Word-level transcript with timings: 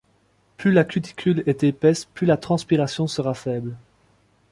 Plus 0.57 0.71
la 0.71 0.83
cuticule 0.83 1.43
est 1.45 1.63
épaisse 1.63 2.05
plus 2.05 2.25
la 2.25 2.35
transpiration 2.35 3.05
sera 3.05 3.35
faible. 3.35 3.75